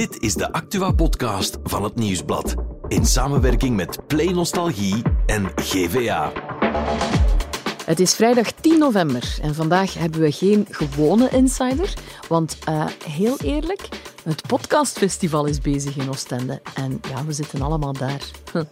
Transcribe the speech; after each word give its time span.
Dit 0.00 0.22
is 0.22 0.34
de 0.34 0.52
Actua-podcast 0.52 1.58
van 1.62 1.84
het 1.84 1.94
Nieuwsblad. 1.94 2.54
In 2.88 3.06
samenwerking 3.06 3.76
met 3.76 4.06
Play 4.06 4.32
Nostalgie 4.32 5.02
en 5.26 5.52
GVA. 5.54 6.32
Het 7.84 8.00
is 8.00 8.14
vrijdag 8.14 8.52
10 8.52 8.78
november 8.78 9.38
en 9.42 9.54
vandaag 9.54 9.94
hebben 9.94 10.20
we 10.20 10.32
geen 10.32 10.66
gewone 10.70 11.28
insider. 11.28 11.94
Want 12.28 12.58
uh, 12.68 12.86
heel 13.04 13.38
eerlijk, 13.38 13.88
het 14.22 14.46
podcastfestival 14.46 15.44
is 15.46 15.60
bezig 15.60 15.96
in 15.96 16.08
Oostende. 16.08 16.60
En 16.74 17.00
ja, 17.08 17.24
we 17.24 17.32
zitten 17.32 17.62
allemaal 17.62 17.92
daar. 17.92 18.22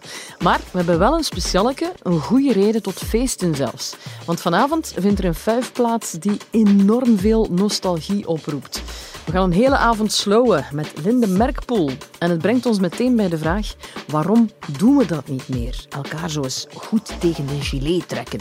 Maar 0.44 0.60
we 0.70 0.76
hebben 0.76 0.98
wel 0.98 1.14
een 1.14 1.24
specialeke, 1.24 1.92
een 2.02 2.20
goede 2.20 2.52
reden 2.52 2.82
tot 2.82 2.94
feesten 2.94 3.54
zelfs. 3.54 3.96
Want 4.26 4.40
vanavond 4.40 4.92
vindt 4.96 5.18
er 5.18 5.24
een 5.24 5.34
vijf 5.34 5.72
plaats 5.72 6.12
die 6.12 6.36
enorm 6.50 7.18
veel 7.18 7.46
nostalgie 7.50 8.28
oproept. 8.28 8.82
We 9.24 9.32
gaan 9.32 9.42
een 9.42 9.52
hele 9.52 9.76
avond 9.76 10.12
slowen 10.12 10.66
met 10.72 10.92
Linde 11.02 11.26
Merkpoel. 11.26 11.90
En 12.18 12.30
het 12.30 12.38
brengt 12.38 12.66
ons 12.66 12.78
meteen 12.78 13.16
bij 13.16 13.28
de 13.28 13.38
vraag: 13.38 13.74
waarom 14.06 14.50
doen 14.78 14.96
we 14.96 15.06
dat 15.06 15.28
niet 15.28 15.48
meer? 15.48 15.84
Elkaar 15.88 16.30
zo 16.30 16.42
eens 16.42 16.66
goed 16.74 17.20
tegen 17.20 17.46
de 17.46 17.60
gilet 17.60 18.08
trekken. 18.08 18.40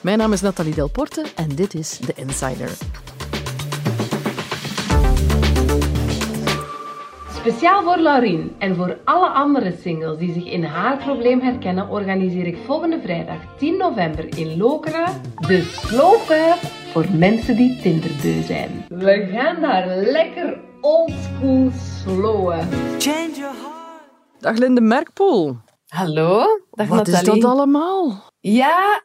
Mijn 0.00 0.18
naam 0.18 0.32
is 0.32 0.40
Nathalie 0.40 0.74
Delporte 0.74 1.24
en 1.34 1.48
dit 1.48 1.74
is 1.74 1.98
The 2.06 2.12
Insider. 2.14 2.70
Speciaal 7.40 7.82
voor 7.82 7.96
Laurien 7.96 8.54
en 8.58 8.76
voor 8.76 8.98
alle 9.04 9.28
andere 9.28 9.76
singles 9.82 10.18
die 10.18 10.32
zich 10.32 10.44
in 10.44 10.64
haar 10.64 10.96
probleem 10.96 11.40
herkennen, 11.40 11.88
organiseer 11.88 12.46
ik 12.46 12.56
volgende 12.66 13.00
vrijdag 13.00 13.36
10 13.58 13.76
november 13.76 14.38
in 14.38 14.56
Lokeren 14.56 15.22
de 15.46 15.62
Slow 15.62 16.20
voor 16.92 17.06
mensen 17.12 17.56
die 17.56 17.80
tinderbeu 17.80 18.42
zijn. 18.42 18.84
We 18.88 19.28
gaan 19.32 19.60
daar 19.60 19.86
lekker 19.96 20.60
oldschool 20.80 21.70
slowen. 22.04 22.68
Dag 24.38 24.56
Linde 24.56 24.80
Merkpoel. 24.80 25.56
Hallo, 25.86 26.44
dag 26.70 26.88
Wat 26.88 27.06
Nathalie. 27.06 27.34
is 27.36 27.42
dat 27.42 27.50
allemaal? 27.50 28.22
Ja, 28.40 29.02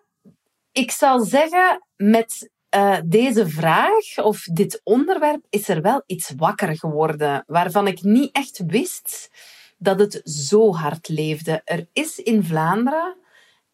ik 0.71 0.91
zal 0.91 1.19
zeggen, 1.19 1.87
met 1.95 2.51
uh, 2.75 2.97
deze 3.05 3.49
vraag 3.49 4.17
of 4.17 4.43
dit 4.43 4.81
onderwerp 4.83 5.45
is 5.49 5.67
er 5.67 5.81
wel 5.81 6.03
iets 6.05 6.31
wakker 6.37 6.77
geworden, 6.77 7.43
waarvan 7.47 7.87
ik 7.87 8.01
niet 8.01 8.35
echt 8.35 8.63
wist 8.67 9.29
dat 9.77 9.99
het 9.99 10.21
zo 10.23 10.73
hard 10.73 11.07
leefde. 11.07 11.61
Er 11.65 11.87
is 11.93 12.19
in 12.19 12.43
Vlaanderen 12.43 13.17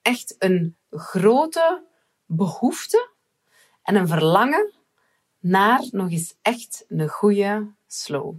echt 0.01 0.35
een 0.39 0.75
grote 0.89 1.83
behoefte 2.25 3.09
en 3.83 3.95
een 3.95 4.07
verlangen 4.07 4.73
naar 5.39 5.87
nog 5.91 6.11
eens 6.11 6.35
echt 6.41 6.85
een 6.87 7.07
goede 7.07 7.71
slow. 7.87 8.35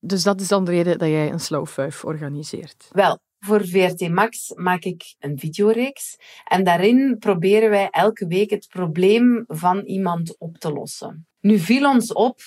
Dus 0.00 0.22
dat 0.22 0.40
is 0.40 0.48
dan 0.48 0.64
de 0.64 0.70
reden 0.70 0.98
dat 0.98 1.08
jij 1.08 1.32
een 1.32 1.40
slow 1.40 1.66
fuif 1.66 2.04
organiseert? 2.04 2.88
Wel, 2.92 3.18
voor 3.44 3.66
VRT 3.66 4.08
Max 4.08 4.52
maak 4.54 4.84
ik 4.84 5.14
een 5.18 5.38
videoreeks 5.38 6.16
en 6.44 6.64
daarin 6.64 7.16
proberen 7.18 7.70
wij 7.70 7.88
elke 7.90 8.26
week 8.26 8.50
het 8.50 8.68
probleem 8.68 9.44
van 9.48 9.80
iemand 9.80 10.38
op 10.38 10.58
te 10.58 10.72
lossen. 10.72 11.26
Nu 11.40 11.58
viel 11.58 11.88
ons 11.88 12.12
op 12.12 12.40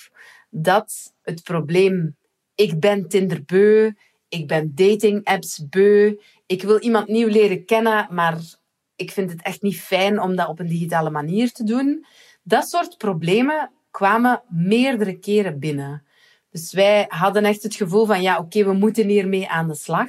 dat 0.50 1.14
het 1.22 1.42
probleem 1.42 2.16
ik 2.54 2.80
ben 2.80 3.08
Tinder 3.08 3.44
beu, 3.44 3.92
ik 4.28 4.46
ben 4.46 4.74
dating 4.74 5.24
apps 5.24 5.68
beu, 5.68 6.16
ik 6.46 6.62
wil 6.62 6.78
iemand 6.78 7.08
nieuw 7.08 7.28
leren 7.28 7.64
kennen, 7.64 8.08
maar 8.10 8.38
ik 8.96 9.10
vind 9.10 9.30
het 9.30 9.42
echt 9.42 9.62
niet 9.62 9.80
fijn 9.80 10.20
om 10.20 10.36
dat 10.36 10.48
op 10.48 10.58
een 10.58 10.66
digitale 10.66 11.10
manier 11.10 11.52
te 11.52 11.64
doen. 11.64 12.06
Dat 12.42 12.68
soort 12.68 12.96
problemen 12.96 13.70
kwamen 13.90 14.42
meerdere 14.48 15.18
keren 15.18 15.58
binnen. 15.58 16.02
Dus 16.50 16.72
wij 16.72 17.04
hadden 17.08 17.44
echt 17.44 17.62
het 17.62 17.74
gevoel 17.74 18.06
van 18.06 18.22
ja, 18.22 18.38
oké, 18.38 18.64
we 18.64 18.72
moeten 18.72 19.08
hiermee 19.08 19.48
aan 19.48 19.68
de 19.68 19.74
slag. 19.74 20.08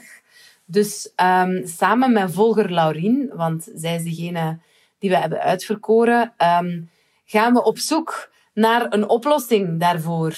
Dus 0.71 1.13
um, 1.15 1.67
samen 1.67 2.11
met 2.13 2.33
volger 2.33 2.71
Laurien, 2.71 3.31
want 3.33 3.71
zij 3.75 3.95
is 3.95 4.03
degene 4.03 4.59
die 4.99 5.09
we 5.09 5.17
hebben 5.17 5.39
uitverkoren, 5.39 6.33
um, 6.61 6.89
gaan 7.25 7.53
we 7.53 7.63
op 7.63 7.77
zoek 7.77 8.31
naar 8.53 8.93
een 8.93 9.09
oplossing 9.09 9.79
daarvoor. 9.79 10.35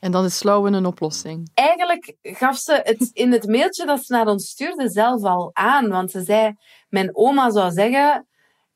En 0.00 0.12
dan 0.12 0.24
is 0.24 0.36
Slowen 0.36 0.72
een 0.72 0.86
oplossing? 0.86 1.50
Eigenlijk 1.54 2.14
gaf 2.22 2.56
ze 2.56 2.80
het 2.84 3.10
in 3.22 3.32
het 3.32 3.46
mailtje 3.46 3.86
dat 3.86 4.04
ze 4.04 4.12
naar 4.12 4.26
ons 4.26 4.48
stuurde 4.48 4.90
zelf 4.90 5.22
al 5.22 5.50
aan. 5.52 5.88
Want 5.88 6.10
ze 6.10 6.22
zei, 6.22 6.54
mijn 6.88 7.16
oma 7.16 7.50
zou 7.50 7.70
zeggen, 7.70 8.26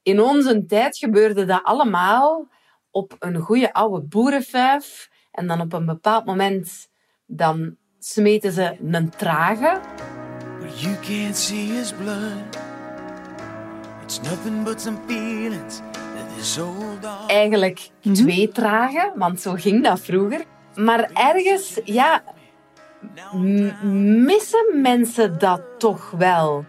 in 0.02 0.20
onze 0.20 0.64
tijd 0.66 0.96
gebeurde 0.96 1.44
dat 1.44 1.60
allemaal 1.62 2.48
op 2.90 3.16
een 3.18 3.36
goede 3.36 3.72
oude 3.72 4.06
boerenvijf. 4.06 5.10
En 5.30 5.46
dan 5.46 5.60
op 5.60 5.72
een 5.72 5.86
bepaald 5.86 6.24
moment, 6.24 6.88
dan 7.26 7.76
smeten 7.98 8.52
ze 8.52 8.76
een 8.92 9.10
trage. 9.10 9.80
You 10.78 10.94
can't 11.00 11.36
see 11.36 11.66
his 11.66 11.92
blood. 11.92 12.56
It's 14.02 14.20
nothing 14.22 14.62
but 14.64 14.80
some 14.80 14.98
feelings 15.06 15.80
that 16.14 16.36
this 16.36 16.58
old 16.58 17.02
dog... 17.02 17.26
Eigenlijk 17.26 17.90
-hmm. 18.02 18.14
twee 18.14 18.48
tragen, 18.48 19.12
want 19.14 19.40
zo 19.40 19.52
ging 19.54 19.82
dat 19.82 20.00
vroeger. 20.00 20.44
Maar 20.74 21.10
ergens, 21.12 21.80
ja, 21.84 22.22
missen 24.24 24.80
mensen 24.82 25.38
dat 25.38 25.60
toch 25.78 26.10
wel. 26.10 26.64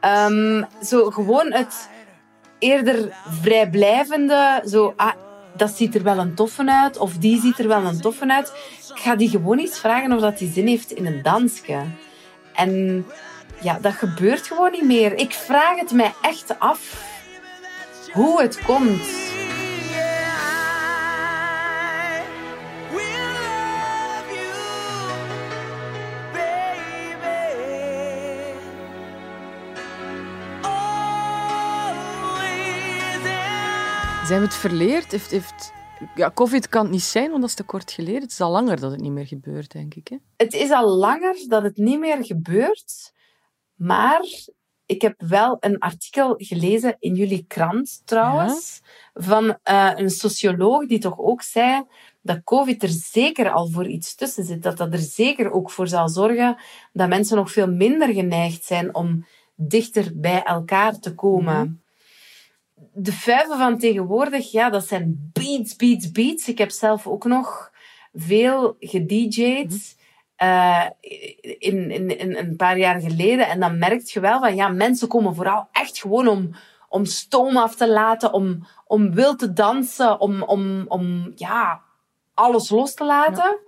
Um, 0.00 0.66
zo 0.82 1.10
gewoon 1.10 1.52
het 1.52 1.88
eerder 2.58 3.12
vrijblijvende, 3.42 4.62
zo, 4.66 4.92
ah, 4.96 5.12
dat 5.56 5.70
ziet 5.70 5.94
er 5.94 6.02
wel 6.02 6.18
een 6.18 6.34
toffe 6.34 6.70
uit, 6.70 6.98
of 6.98 7.16
die 7.16 7.40
ziet 7.40 7.58
er 7.58 7.68
wel 7.68 7.84
een 7.84 8.00
toffe 8.00 8.32
uit. 8.32 8.52
Ik 8.94 9.00
ga 9.00 9.16
die 9.16 9.28
gewoon 9.28 9.58
eens 9.58 9.78
vragen 9.78 10.12
of 10.12 10.20
dat 10.20 10.38
die 10.38 10.52
zin 10.52 10.66
heeft 10.66 10.90
in 10.90 11.06
een 11.06 11.22
dansje. 11.22 11.82
En 12.54 13.04
ja, 13.60 13.78
dat 13.78 13.92
gebeurt 13.92 14.46
gewoon 14.46 14.70
niet 14.70 14.84
meer. 14.84 15.14
Ik 15.14 15.32
vraag 15.32 15.78
het 15.78 15.92
mij 15.92 16.14
echt 16.22 16.58
af 16.58 17.06
hoe 18.12 18.42
het 18.42 18.64
komt. 18.64 19.26
Zijn 34.26 34.40
we 34.40 34.46
het 34.46 34.56
verleerd? 34.56 35.10
Heeft, 35.10 35.30
heeft... 35.30 35.72
Ja, 36.14 36.30
COVID 36.34 36.68
kan 36.68 36.82
het 36.82 36.90
niet 36.90 37.02
zijn, 37.02 37.28
want 37.28 37.40
dat 37.40 37.50
is 37.50 37.56
te 37.56 37.62
kort 37.62 37.92
geleden. 37.92 38.22
Het 38.22 38.30
is 38.30 38.40
al 38.40 38.50
langer 38.50 38.80
dat 38.80 38.90
het 38.90 39.00
niet 39.00 39.12
meer 39.12 39.26
gebeurt, 39.26 39.72
denk 39.72 39.94
ik. 39.94 40.08
Hè? 40.08 40.16
Het 40.36 40.52
is 40.52 40.70
al 40.70 40.96
langer 40.96 41.44
dat 41.48 41.62
het 41.62 41.76
niet 41.76 41.98
meer 41.98 42.24
gebeurt. 42.24 43.12
Maar 43.78 44.20
ik 44.86 45.02
heb 45.02 45.14
wel 45.18 45.56
een 45.60 45.78
artikel 45.78 46.34
gelezen 46.38 46.96
in 46.98 47.14
jullie 47.14 47.44
krant, 47.48 48.02
trouwens, 48.04 48.80
ja? 48.82 49.22
van 49.22 49.44
uh, 49.44 49.90
een 49.94 50.10
socioloog 50.10 50.86
die 50.86 50.98
toch 50.98 51.18
ook 51.18 51.42
zei 51.42 51.84
dat 52.22 52.44
COVID 52.44 52.82
er 52.82 52.88
zeker 52.88 53.50
al 53.50 53.68
voor 53.68 53.86
iets 53.86 54.14
tussen 54.14 54.44
zit. 54.44 54.62
Dat 54.62 54.76
dat 54.76 54.92
er 54.92 54.98
zeker 54.98 55.50
ook 55.50 55.70
voor 55.70 55.88
zal 55.88 56.08
zorgen 56.08 56.56
dat 56.92 57.08
mensen 57.08 57.36
nog 57.36 57.52
veel 57.52 57.68
minder 57.68 58.14
geneigd 58.14 58.64
zijn 58.64 58.94
om 58.94 59.26
dichter 59.54 60.10
bij 60.14 60.42
elkaar 60.42 60.98
te 60.98 61.14
komen. 61.14 61.54
Mhm. 61.54 61.72
De 62.92 63.12
vuiven 63.12 63.58
van 63.58 63.78
tegenwoordig, 63.78 64.50
ja, 64.50 64.70
dat 64.70 64.86
zijn 64.86 65.30
beats, 65.32 65.76
beats, 65.76 66.10
beats. 66.10 66.48
Ik 66.48 66.58
heb 66.58 66.70
zelf 66.70 67.06
ook 67.06 67.24
nog 67.24 67.70
veel 68.12 68.76
gedj'd. 68.80 69.70
Mm 69.70 69.96
uh, 70.42 70.86
in, 71.58 71.90
in, 71.90 72.18
in 72.18 72.36
een 72.36 72.56
paar 72.56 72.78
jaar 72.78 73.00
geleden. 73.00 73.48
En 73.48 73.60
dan 73.60 73.78
merk 73.78 74.06
je 74.06 74.20
wel 74.20 74.40
van, 74.40 74.56
ja, 74.56 74.68
mensen 74.68 75.08
komen 75.08 75.34
vooral 75.34 75.68
echt 75.72 75.98
gewoon 75.98 76.28
om, 76.28 76.50
om 76.88 77.04
stoom 77.04 77.56
af 77.56 77.74
te 77.74 77.88
laten, 77.88 78.32
om, 78.32 78.66
om 78.86 79.14
wild 79.14 79.38
te 79.38 79.52
dansen, 79.52 80.20
om, 80.20 80.42
om, 80.42 80.84
om 80.88 81.32
ja, 81.34 81.80
alles 82.34 82.70
los 82.70 82.94
te 82.94 83.04
laten. 83.04 83.44
Ja. 83.44 83.58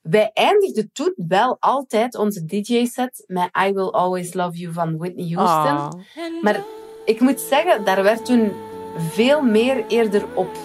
Wij 0.00 0.30
eindigden 0.34 0.90
toen 0.92 1.12
wel 1.16 1.56
altijd 1.60 2.16
onze 2.16 2.44
DJ-set 2.44 3.24
met 3.26 3.50
I 3.66 3.72
Will 3.72 3.88
Always 3.88 4.34
Love 4.34 4.56
You 4.56 4.72
van 4.72 4.98
Whitney 4.98 5.32
Houston. 5.34 5.76
Oh. 5.76 6.42
Maar 6.42 6.60
ik 7.04 7.20
moet 7.20 7.40
zeggen, 7.40 7.84
daar 7.84 8.02
werd 8.02 8.24
toen 8.24 8.52
veel 8.96 9.42
meer 9.42 9.86
eerder 9.86 10.24
op 10.34 10.56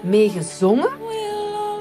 mee 0.00 0.30
gezongen 0.30 0.90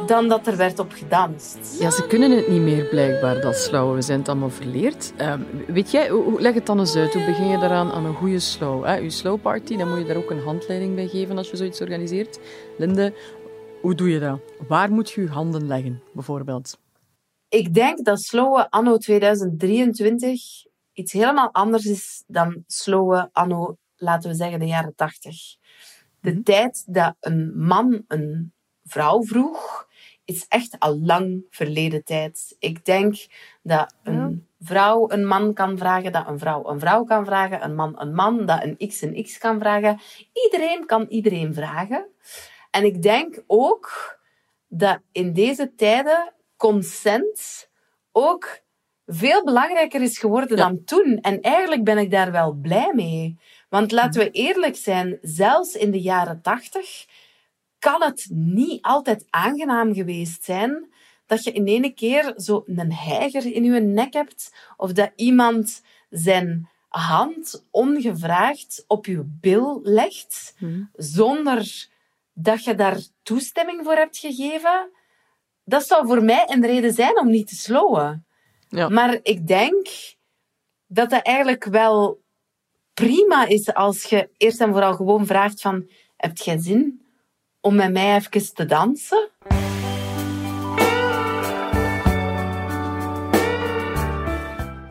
dan 0.07 0.27
dat 0.27 0.47
er 0.47 0.57
werd 0.57 0.79
op 0.79 0.91
gedanst. 0.91 1.79
Ja, 1.79 1.89
ze 1.89 2.07
kunnen 2.07 2.31
het 2.31 2.47
niet 2.47 2.61
meer 2.61 2.85
blijkbaar, 2.85 3.41
dat 3.41 3.55
slow. 3.55 3.95
We 3.95 4.01
zijn 4.01 4.19
het 4.19 4.29
allemaal 4.29 4.49
verleerd. 4.49 5.13
Um, 5.21 5.47
weet 5.67 5.91
jij, 5.91 6.09
hoe, 6.09 6.41
leg 6.41 6.53
het 6.53 6.65
dan 6.65 6.79
eens 6.79 6.95
uit. 6.95 7.13
Hoe 7.13 7.25
begin 7.25 7.47
je 7.47 7.57
daaraan 7.57 7.91
aan 7.91 8.05
een 8.05 8.13
goede 8.13 8.39
slow? 8.39 8.85
Hè? 8.85 8.95
Je 8.95 9.09
slow 9.09 9.41
party, 9.41 9.77
dan 9.77 9.89
moet 9.89 9.97
je 9.97 10.05
daar 10.05 10.15
ook 10.15 10.29
een 10.29 10.43
handleiding 10.43 10.95
bij 10.95 11.07
geven 11.07 11.37
als 11.37 11.49
je 11.49 11.55
zoiets 11.55 11.81
organiseert. 11.81 12.39
Linde, 12.77 13.13
hoe 13.81 13.95
doe 13.95 14.09
je 14.09 14.19
dat? 14.19 14.39
Waar 14.67 14.91
moet 14.91 15.11
je 15.11 15.21
je 15.21 15.27
handen 15.27 15.67
leggen, 15.67 16.01
bijvoorbeeld? 16.13 16.79
Ik 17.49 17.73
denk 17.73 18.05
dat 18.05 18.21
slowen 18.21 18.69
anno 18.69 18.97
2023 18.97 20.41
iets 20.93 21.11
helemaal 21.11 21.53
anders 21.53 21.85
is 21.85 22.23
dan 22.27 22.63
slowen 22.67 23.29
anno, 23.31 23.77
laten 23.95 24.29
we 24.29 24.35
zeggen, 24.35 24.59
de 24.59 24.65
jaren 24.65 24.95
80. 24.95 25.55
De 26.19 26.31
-hmm. 26.31 26.43
tijd 26.43 26.83
dat 26.87 27.15
een 27.19 27.53
man 27.55 28.03
een 28.07 28.53
vrouw 28.83 29.23
vroeg 29.23 29.86
is 30.27 30.45
echt 30.47 30.75
al 30.79 30.99
lang 30.99 31.45
verleden 31.49 32.03
tijd. 32.03 32.55
Ik 32.59 32.85
denk 32.85 33.27
dat 33.61 33.93
een 34.03 34.47
vrouw 34.59 35.11
een 35.11 35.25
man 35.25 35.53
kan 35.53 35.77
vragen, 35.77 36.11
dat 36.11 36.27
een 36.27 36.39
vrouw 36.39 36.69
een 36.69 36.79
vrouw 36.79 37.03
kan 37.03 37.25
vragen, 37.25 37.63
een 37.63 37.75
man 37.75 38.01
een 38.01 38.13
man, 38.13 38.45
dat 38.45 38.63
een 38.63 38.87
x 38.87 39.01
een 39.01 39.23
x 39.23 39.37
kan 39.37 39.59
vragen. 39.59 39.99
Iedereen 40.33 40.85
kan 40.85 41.05
iedereen 41.09 41.53
vragen. 41.53 42.07
En 42.71 42.85
ik 42.85 43.01
denk 43.01 43.43
ook 43.47 44.17
dat 44.67 44.99
in 45.11 45.33
deze 45.33 45.75
tijden 45.75 46.33
consent 46.57 47.69
ook 48.11 48.61
veel 49.05 49.43
belangrijker 49.43 50.01
is 50.01 50.19
geworden 50.19 50.57
dan 50.57 50.83
toen. 50.83 51.17
En 51.21 51.41
eigenlijk 51.41 51.83
ben 51.83 51.97
ik 51.97 52.11
daar 52.11 52.31
wel 52.31 52.51
blij 52.51 52.91
mee. 52.93 53.39
Want 53.69 53.91
laten 53.91 54.21
we 54.21 54.31
eerlijk 54.31 54.75
zijn, 54.75 55.17
zelfs 55.21 55.75
in 55.75 55.91
de 55.91 56.01
jaren 56.01 56.41
tachtig 56.41 57.05
kan 57.79 58.01
het 58.01 58.27
niet 58.29 58.81
altijd 58.81 59.25
aangenaam 59.29 59.93
geweest 59.93 60.43
zijn 60.43 60.91
dat 61.25 61.43
je 61.43 61.51
in 61.51 61.65
ene 61.65 61.93
keer 61.93 62.33
zo 62.37 62.63
een 62.65 62.93
heiger 62.93 63.45
in 63.45 63.63
je 63.63 63.79
nek 63.79 64.13
hebt 64.13 64.55
of 64.77 64.91
dat 64.91 65.11
iemand 65.15 65.81
zijn 66.09 66.69
hand 66.87 67.65
ongevraagd 67.71 68.83
op 68.87 69.05
je 69.05 69.23
bil 69.25 69.79
legt 69.83 70.55
zonder 70.93 71.87
dat 72.33 72.63
je 72.63 72.75
daar 72.75 72.99
toestemming 73.23 73.83
voor 73.83 73.95
hebt 73.95 74.17
gegeven. 74.17 74.91
Dat 75.63 75.87
zou 75.87 76.07
voor 76.07 76.23
mij 76.23 76.45
een 76.47 76.65
reden 76.65 76.93
zijn 76.93 77.19
om 77.19 77.29
niet 77.29 77.47
te 77.47 77.55
slowen. 77.55 78.25
Ja. 78.69 78.89
Maar 78.89 79.19
ik 79.23 79.47
denk 79.47 79.87
dat 80.87 81.09
dat 81.09 81.21
eigenlijk 81.23 81.63
wel 81.63 82.21
prima 82.93 83.45
is 83.45 83.73
als 83.73 84.03
je 84.03 84.29
eerst 84.37 84.61
en 84.61 84.71
vooral 84.71 84.93
gewoon 84.93 85.25
vraagt 85.25 85.61
van 85.61 85.89
heb 86.15 86.37
jij 86.37 86.57
zin 86.57 87.06
om 87.67 87.75
met 87.75 87.91
mij 87.91 88.15
even 88.15 88.53
te 88.53 88.65
dansen? 88.65 89.29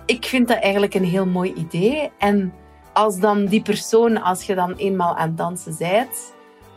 Ik 0.07 0.25
vind 0.25 0.49
dat 0.49 0.59
eigenlijk 0.59 0.95
een 0.95 1.05
heel 1.05 1.27
mooi 1.27 1.53
idee. 1.53 2.11
En 2.19 2.53
als 2.93 3.19
dan 3.19 3.47
die 3.47 3.63
persoon, 3.63 4.23
als 4.23 4.43
je 4.43 4.55
dan 4.55 4.75
eenmaal 4.75 5.17
aan 5.17 5.29
het 5.29 5.37
dansen 5.37 5.77
bent, 5.79 6.35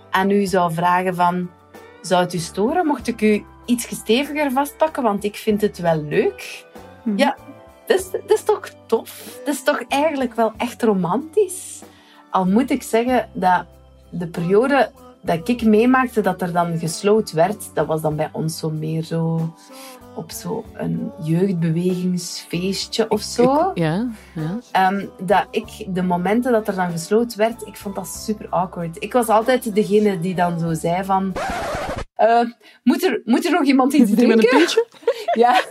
aan 0.09 0.29
u 0.29 0.45
zou 0.45 0.73
vragen 0.73 1.15
van 1.15 1.49
zou 2.01 2.23
het 2.23 2.33
u 2.33 2.37
storen 2.37 2.85
mocht 2.85 3.07
ik 3.07 3.21
u 3.21 3.45
iets 3.65 3.87
steviger 3.87 4.51
vastpakken, 4.51 5.03
want 5.03 5.23
ik 5.23 5.35
vind 5.35 5.61
het 5.61 5.79
wel 5.79 6.01
leuk. 6.03 6.65
Ja, 7.15 7.37
dat 7.85 7.99
is, 7.99 8.11
dat 8.11 8.31
is 8.31 8.43
toch 8.43 8.69
tof? 8.85 9.39
Dat 9.45 9.53
is 9.53 9.63
toch 9.63 9.83
eigenlijk 9.87 10.33
wel 10.35 10.53
echt 10.57 10.83
romantisch? 10.83 11.81
Al 12.29 12.45
moet 12.45 12.69
ik 12.69 12.83
zeggen 12.83 13.29
dat 13.33 13.65
de 14.09 14.27
periode 14.27 14.91
dat 15.21 15.47
ik 15.49 15.63
meemaakte 15.63 16.21
dat 16.21 16.41
er 16.41 16.51
dan 16.51 16.77
gesloten 16.79 17.35
werd, 17.35 17.69
dat 17.73 17.85
was 17.85 18.01
dan 18.01 18.15
bij 18.15 18.29
ons 18.31 18.57
zo 18.59 18.69
meer 18.69 19.03
zo 19.03 19.53
op 20.15 20.31
zo'n 20.31 21.11
jeugdbewegingsfeestje 21.23 23.09
of 23.09 23.21
zo. 23.21 23.43
Ik- 23.69 23.77
ja, 23.77 24.07
ja. 24.35 24.59
Ehm, 24.71 25.05
dat 25.21 25.47
ik, 25.51 25.85
de 25.87 26.01
momenten 26.01 26.51
dat 26.51 26.67
er 26.67 26.75
dan 26.75 26.91
gesloten 26.91 27.37
werd, 27.37 27.67
ik 27.67 27.75
vond 27.77 27.95
dat 27.95 28.07
super 28.07 28.47
awkward. 28.49 29.03
Ik 29.03 29.13
was 29.13 29.27
altijd 29.27 29.75
degene 29.75 30.19
die 30.19 30.35
dan 30.35 30.59
zo 30.59 30.73
zei 30.73 31.03
van... 31.03 31.33
eh, 32.15 32.41
moet, 32.83 33.03
er, 33.03 33.21
moet 33.25 33.45
er 33.45 33.51
nog 33.51 33.63
iemand 33.63 33.93
iets 33.93 34.09
met 34.11 34.19
een 34.19 34.25
drinken? 34.27 34.49
pintje? 34.57 34.87
Ja. 35.33 35.61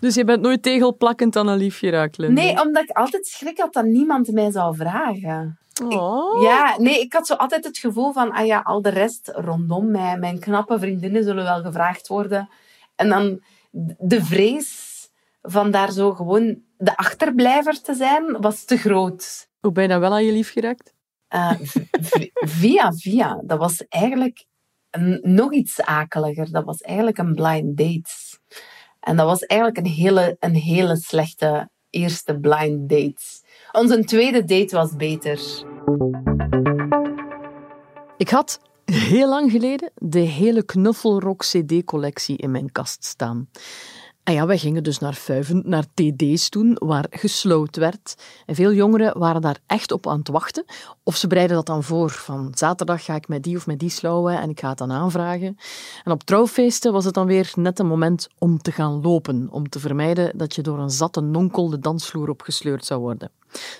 Dus 0.00 0.14
je 0.14 0.24
bent 0.24 0.42
nooit 0.42 0.62
tegelplakkend 0.62 1.36
aan 1.36 1.48
een 1.48 1.56
liefje 1.56 1.90
raakt? 1.90 2.18
Nee, 2.18 2.60
omdat 2.60 2.82
ik 2.82 2.90
altijd 2.90 3.26
schrik 3.26 3.58
had 3.58 3.72
dat 3.72 3.84
niemand 3.84 4.32
mij 4.32 4.50
zou 4.50 4.76
vragen. 4.76 5.58
Oh. 5.82 6.42
Ja, 6.42 6.74
nee, 6.78 7.00
ik 7.00 7.12
had 7.12 7.26
zo 7.26 7.34
altijd 7.34 7.64
het 7.64 7.78
gevoel 7.78 8.12
van, 8.12 8.30
ah 8.30 8.46
ja, 8.46 8.60
al 8.60 8.82
de 8.82 8.88
rest 8.88 9.30
rondom 9.34 9.90
mij, 9.90 10.18
mijn 10.18 10.38
knappe 10.38 10.78
vriendinnen 10.78 11.24
zullen 11.24 11.44
wel 11.44 11.62
gevraagd 11.62 12.08
worden. 12.08 12.48
En 12.96 13.08
dan 13.08 13.42
de 13.98 14.24
vrees 14.24 14.90
van 15.42 15.70
daar 15.70 15.92
zo 15.92 16.12
gewoon 16.12 16.62
de 16.76 16.96
achterblijver 16.96 17.82
te 17.82 17.94
zijn, 17.94 18.40
was 18.40 18.64
te 18.64 18.76
groot. 18.76 19.48
Hoe 19.60 19.72
ben 19.72 19.82
je 19.82 19.88
dan 19.88 20.00
wel 20.00 20.12
aan 20.12 20.24
je 20.24 20.32
lief 20.32 20.52
geraakt? 20.52 20.94
Eh, 21.28 21.52
via 22.60 22.92
via, 22.92 23.40
dat 23.44 23.58
was 23.58 23.86
eigenlijk 23.88 24.44
een, 24.90 25.20
nog 25.22 25.52
iets 25.52 25.80
akeliger. 25.80 26.52
Dat 26.52 26.64
was 26.64 26.80
eigenlijk 26.80 27.18
een 27.18 27.34
blind 27.34 27.76
date. 27.76 28.10
En 29.00 29.16
dat 29.16 29.26
was 29.26 29.40
eigenlijk 29.40 29.86
een 29.86 29.92
hele, 29.92 30.36
een 30.40 30.54
hele 30.54 30.96
slechte 30.96 31.70
eerste 31.90 32.38
blind 32.38 32.88
date. 32.88 33.22
Onze 33.72 34.04
tweede 34.04 34.44
date 34.44 34.76
was 34.76 34.96
beter. 34.96 35.70
Ik 38.16 38.28
had 38.28 38.60
heel 38.84 39.28
lang 39.28 39.50
geleden 39.50 39.90
de 39.94 40.18
hele 40.18 40.64
Knuffelrock 40.64 41.40
CD-collectie 41.40 42.36
in 42.36 42.50
mijn 42.50 42.72
kast 42.72 43.04
staan. 43.04 43.48
En 44.22 44.32
ja, 44.32 44.46
wij 44.46 44.58
gingen 44.58 44.82
dus 44.82 44.98
naar 44.98 45.12
Fuiven, 45.12 45.62
naar 45.64 45.84
TD's 45.94 46.48
toen, 46.48 46.76
waar 46.78 47.06
gesloot 47.10 47.76
werd. 47.76 48.14
En 48.46 48.54
veel 48.54 48.72
jongeren 48.72 49.18
waren 49.18 49.40
daar 49.40 49.58
echt 49.66 49.92
op 49.92 50.06
aan 50.06 50.18
het 50.18 50.28
wachten. 50.28 50.64
Of 51.02 51.16
ze 51.16 51.26
bereiden 51.26 51.56
dat 51.56 51.66
dan 51.66 51.82
voor, 51.82 52.10
van 52.10 52.52
zaterdag 52.54 53.04
ga 53.04 53.14
ik 53.14 53.28
met 53.28 53.42
die 53.42 53.56
of 53.56 53.66
met 53.66 53.78
die 53.78 53.90
slouwen 53.90 54.40
en 54.40 54.50
ik 54.50 54.60
ga 54.60 54.68
het 54.68 54.78
dan 54.78 54.92
aanvragen. 54.92 55.58
En 56.04 56.12
op 56.12 56.22
trouwfeesten 56.22 56.92
was 56.92 57.04
het 57.04 57.14
dan 57.14 57.26
weer 57.26 57.52
net 57.54 57.78
een 57.78 57.86
moment 57.86 58.28
om 58.38 58.58
te 58.58 58.72
gaan 58.72 59.00
lopen, 59.00 59.48
om 59.50 59.68
te 59.68 59.80
vermijden 59.80 60.38
dat 60.38 60.54
je 60.54 60.62
door 60.62 60.78
een 60.78 60.90
zatte 60.90 61.20
nonkel 61.20 61.68
de 61.68 61.78
dansvloer 61.78 62.28
opgesleurd 62.28 62.84
zou 62.84 63.00
worden. 63.00 63.30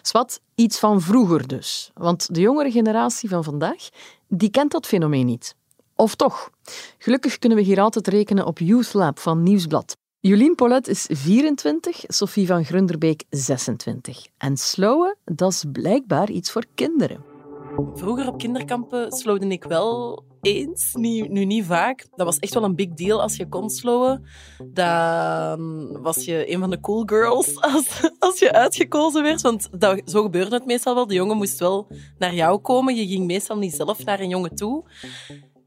Swat, 0.03 0.41
iets 0.55 0.79
van 0.79 1.00
vroeger 1.00 1.47
dus. 1.49 1.91
Want 1.95 2.35
de 2.35 2.41
jongere 2.41 2.71
generatie 2.71 3.29
van 3.29 3.45
vandaag, 3.45 3.88
die 4.29 4.50
kent 4.50 4.73
dat 4.73 4.87
fenomeen 4.87 5.27
niet. 5.27 5.55
Of 5.97 6.15
toch? 6.15 6.50
Gelukkig 6.99 7.38
kunnen 7.38 7.59
we 7.59 7.65
hier 7.65 7.81
altijd 7.81 8.09
rekenen 8.09 8.47
op 8.47 8.59
Youth 8.59 8.93
Lab 8.93 9.19
van 9.19 9.43
Nieuwsblad. 9.43 9.97
Jolien 10.25 10.55
Paulet 10.55 10.89
is 10.89 11.07
24, 11.11 12.05
Sophie 12.07 12.47
van 12.47 12.65
Grunderbeek 12.65 13.25
26. 13.31 14.27
En 14.39 14.57
slowen, 14.57 15.17
dat 15.25 15.53
is 15.53 15.65
blijkbaar 15.73 16.31
iets 16.31 16.51
voor 16.51 16.65
kinderen. 16.75 17.25
Vroeger 17.95 18.29
op 18.29 18.39
kinderkampen 18.39 19.13
slowde 19.13 19.47
ik 19.47 19.65
wel 19.65 20.23
eens, 20.41 20.95
nu, 20.95 21.29
nu 21.29 21.45
niet 21.45 21.65
vaak. 21.65 22.07
Dat 22.17 22.27
was 22.27 22.39
echt 22.39 22.55
wel 22.55 22.65
een 22.65 22.75
big 22.75 22.89
deal 22.89 23.23
als 23.23 23.37
je 23.37 23.49
kon 23.49 23.71
slowen. 23.71 24.25
Dan 24.65 26.03
was 26.03 26.25
je 26.25 26.53
een 26.53 26.59
van 26.59 26.71
de 26.71 26.81
cool 26.81 27.03
girls 27.07 27.61
als, 27.75 28.11
als 28.19 28.39
je 28.39 28.53
uitgekozen 28.53 29.23
werd. 29.23 29.41
Want 29.41 29.69
dat, 29.79 30.03
zo 30.05 30.23
gebeurde 30.23 30.55
het 30.55 30.67
meestal 30.67 30.95
wel. 30.95 31.07
De 31.07 31.15
jongen 31.15 31.37
moest 31.37 31.59
wel 31.59 31.87
naar 32.19 32.35
jou 32.35 32.59
komen. 32.59 32.95
Je 32.97 33.07
ging 33.07 33.27
meestal 33.27 33.59
niet 33.59 33.75
zelf 33.75 34.05
naar 34.05 34.21
een 34.21 34.29
jongen 34.29 34.55
toe. 34.55 34.85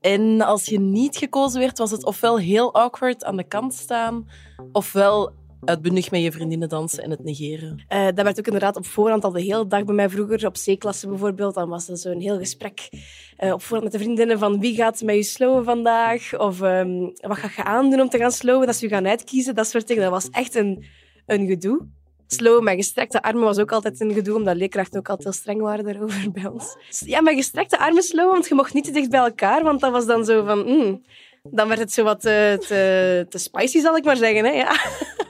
En 0.06 0.42
als 0.42 0.66
je 0.66 0.80
niet 0.80 1.18
gekozen 1.18 1.60
werd, 1.60 1.78
was 1.78 1.92
het 1.92 2.06
ofwel 2.06 2.38
heel 2.38 2.74
awkward 2.74 3.24
aan 3.24 3.38
de 3.38 3.44
kant 3.44 3.74
staan, 3.74 4.28
ofwel 4.72 5.34
uitbundig 5.64 6.12
met 6.12 6.22
je 6.22 6.32
vriendinnen 6.32 6.70
dansen 6.70 7.04
en 7.04 7.10
het 7.10 7.24
negeren. 7.24 7.84
Eh, 7.88 8.06
dat 8.06 8.22
werd 8.22 8.40
ook 8.40 8.46
inderdaad 8.46 8.76
op 8.76 8.86
voorhand 8.86 9.24
al 9.24 9.32
de 9.32 9.42
hele 9.42 9.68
dag 9.68 9.84
bij 9.84 9.96
mij 9.96 10.10
vroeger, 10.10 10.46
op 10.46 10.54
C-klasse 10.54 11.08
bijvoorbeeld. 11.08 11.54
Dan 11.54 11.70
was 11.70 11.90
er 11.90 11.98
zo'n 11.98 12.20
heel 12.20 12.38
gesprek 12.38 12.90
eh, 13.38 13.54
op 13.54 13.62
voorhand 13.62 13.84
met 13.84 13.92
de 13.92 14.06
vriendinnen 14.06 14.40
van 14.40 14.60
wie 14.60 14.76
gaat 14.76 15.02
met 15.02 15.16
je 15.16 15.24
slowen 15.24 15.64
vandaag? 15.64 16.40
Of 16.40 16.62
ehm, 16.62 17.00
wat 17.22 17.38
ga 17.38 17.50
je 17.56 17.64
aandoen 17.64 18.02
om 18.02 18.10
te 18.10 18.18
gaan 18.18 18.32
slowen? 18.32 18.66
Dat 18.66 18.76
ze 18.76 18.88
je 18.88 18.94
gaan 18.94 19.08
uitkiezen, 19.08 19.56
dat 19.56 19.68
soort 19.68 19.88
dingen. 19.88 20.04
Dat 20.04 20.12
was 20.12 20.30
echt 20.30 20.56
een, 20.56 20.86
een 21.26 21.48
gedoe. 21.48 21.88
Slowen 22.28 22.64
met 22.64 22.76
gestrekte 22.76 23.22
armen 23.22 23.44
was 23.44 23.60
ook 23.60 23.72
altijd 23.72 24.00
een 24.00 24.14
gedoe, 24.14 24.36
omdat 24.36 24.56
leerkrachten 24.56 25.00
ook 25.00 25.10
altijd 25.10 25.28
heel 25.28 25.38
streng 25.38 25.62
waren 25.62 25.86
daarover 25.86 26.32
bij 26.42 26.46
ons. 26.46 26.78
Ja, 26.90 27.22
met 27.22 27.36
gestrekte 27.36 27.80
armen 27.80 28.04
slowen, 28.04 28.32
want 28.32 28.48
je 28.48 28.56
mocht 28.56 28.74
niet 28.74 28.84
te 28.84 28.92
dicht 28.92 29.10
bij 29.10 29.20
elkaar, 29.20 29.64
want 29.64 29.80
dat 29.80 29.92
was 29.92 30.06
dan 30.06 30.26
zo 30.26 30.46
van... 30.46 30.66
mm, 30.66 31.02
dan 31.44 31.68
werd 31.68 31.80
het 31.80 31.94
zo 31.94 32.04
wat 32.04 32.22
te, 32.22 32.58
te, 32.68 33.26
te 33.30 33.38
spicy, 33.38 33.80
zal 33.80 33.98
ik 33.98 34.06
maar 34.06 34.18
zeggen. 34.18 34.46
Hè? 34.46 34.52
Ja. 34.52 34.76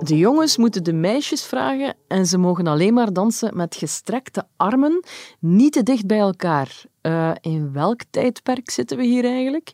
De 0.00 0.16
jongens 0.16 0.56
moeten 0.56 0.84
de 0.84 0.92
meisjes 0.92 1.44
vragen 1.44 1.94
en 2.08 2.26
ze 2.26 2.38
mogen 2.38 2.66
alleen 2.66 2.94
maar 2.94 3.12
dansen 3.12 3.56
met 3.56 3.74
gestrekte 3.74 4.46
armen, 4.56 5.04
niet 5.38 5.72
te 5.72 5.82
dicht 5.82 6.06
bij 6.06 6.18
elkaar. 6.18 6.82
Eh, 7.00 7.30
in 7.40 7.72
welk 7.72 8.00
tijdperk 8.10 8.70
zitten 8.70 8.96
we 8.96 9.04
hier 9.04 9.24
eigenlijk? 9.24 9.72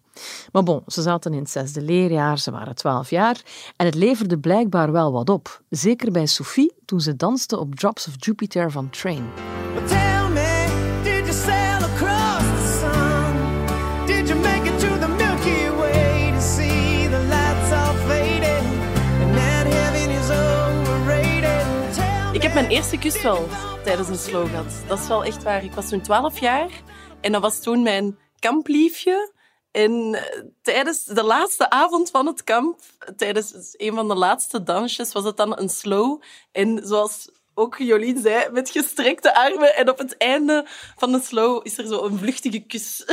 Maar 0.53 0.63
bon, 0.63 0.83
ze 0.87 1.03
zaten 1.03 1.33
in 1.33 1.39
het 1.39 1.51
zesde 1.51 1.83
leerjaar, 1.83 2.39
ze 2.39 2.51
waren 2.51 2.75
twaalf 2.75 3.11
jaar 3.11 3.43
en 3.77 3.87
het 3.87 3.95
leverde 3.95 4.39
blijkbaar 4.39 4.93
wel 4.93 5.13
wat 5.13 5.31
op. 5.31 5.63
Zeker 5.71 6.13
bij 6.13 6.27
Sophie 6.27 6.73
toen 6.85 7.01
ze 7.01 7.17
danste 7.17 7.59
op 7.59 7.75
Drops 7.75 8.07
of 8.09 8.15
Jupiter 8.17 8.71
van 8.71 8.91
Train. 8.91 9.25
Tell 9.87 10.29
me, 10.29 11.01
did 11.03 11.27
you 11.27 11.33
sail 11.33 11.83
across 11.83 12.24
mijn 22.55 22.69
eerste 22.69 22.99
kus 22.99 23.23
wel 23.23 23.49
tijdens 23.85 24.09
een 24.09 24.19
slow 24.19 24.49
gehad. 24.49 24.83
Dat 24.89 24.99
is 24.99 25.09
wel 25.09 25.25
echt 25.25 25.43
waar. 25.43 25.65
Ik 25.65 25.73
was 25.73 25.89
toen 25.89 26.01
12 26.01 26.39
jaar 26.39 26.71
en 27.21 27.33
dat 27.33 27.43
was 27.43 27.61
toen 27.61 27.83
mijn 27.83 28.19
kampliefje. 28.39 29.33
En 29.71 30.15
eh, 30.15 30.43
tijdens 30.63 31.05
de 31.05 31.23
laatste 31.23 31.71
avond 31.71 32.11
van 32.11 32.27
het 32.27 32.45
kamp, 32.45 32.81
tijdens 33.17 33.75
een 33.77 33.95
van 33.95 34.09
de 34.09 34.15
laatste 34.15 34.63
dansjes, 34.63 35.13
was 35.13 35.25
het 35.25 35.37
dan 35.37 35.59
een 35.59 35.69
slow. 35.69 36.23
En 36.53 36.81
zoals 36.85 37.31
ook 37.55 37.79
Jolien 37.79 38.19
zei, 38.19 38.51
met 38.51 38.71
gestrekte 38.71 39.35
armen. 39.35 39.77
En 39.77 39.91
op 39.91 39.99
het 39.99 40.17
einde 40.17 40.67
van 40.97 41.13
de 41.13 41.21
slow 41.21 41.61
is 41.67 41.79
er 41.79 41.87
zo 41.87 42.05
een 42.05 42.19
vluchtige 42.19 42.61
kus 42.61 43.05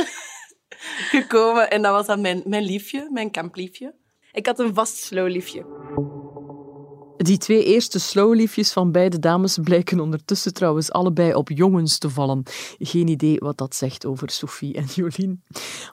gekomen. 1.14 1.70
En 1.70 1.82
dat 1.82 1.92
was 1.92 2.06
dan 2.06 2.20
mijn, 2.20 2.42
mijn 2.44 2.64
liefje, 2.64 3.08
mijn 3.10 3.30
kampliefje. 3.30 3.94
Ik 4.32 4.46
had 4.46 4.58
een 4.58 4.74
vast 4.74 4.96
slow 4.96 5.28
liefje. 5.28 6.21
Die 7.22 7.38
twee 7.38 7.64
eerste 7.64 8.00
slowliefjes 8.00 8.72
van 8.72 8.92
beide 8.92 9.18
dames 9.18 9.58
blijken 9.62 10.00
ondertussen 10.00 10.54
trouwens 10.54 10.92
allebei 10.92 11.34
op 11.34 11.48
jongens 11.48 11.98
te 11.98 12.10
vallen. 12.10 12.42
Geen 12.78 13.08
idee 13.08 13.36
wat 13.38 13.58
dat 13.58 13.74
zegt 13.74 14.06
over 14.06 14.30
Sophie 14.30 14.74
en 14.74 14.84
Jolien. 14.84 15.42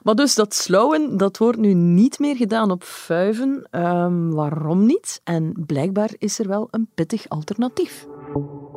Maar 0.02 0.14
dus 0.14 0.34
dat 0.34 0.54
slowen, 0.54 1.16
dat 1.16 1.38
wordt 1.38 1.58
nu 1.58 1.74
niet 1.74 2.18
meer 2.18 2.36
gedaan 2.36 2.70
op 2.70 2.84
vuiven. 2.84 3.66
Ehm, 3.70 4.28
waarom 4.28 4.86
niet? 4.86 5.20
En 5.24 5.64
blijkbaar 5.66 6.10
is 6.18 6.38
er 6.38 6.48
wel 6.48 6.68
een 6.70 6.88
pittig 6.94 7.28
alternatief. 7.28 8.06